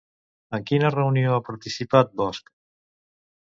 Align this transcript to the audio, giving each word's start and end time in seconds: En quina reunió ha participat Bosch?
En 0.57 0.63
quina 0.71 0.89
reunió 0.95 1.35
ha 1.35 1.43
participat 1.51 2.11
Bosch? 2.23 2.51